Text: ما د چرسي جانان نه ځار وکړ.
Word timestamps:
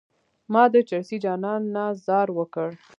ما 0.51 0.63
د 0.73 0.75
چرسي 0.89 1.17
جانان 1.25 1.61
نه 1.75 1.85
ځار 2.05 2.27
وکړ. 2.39 2.69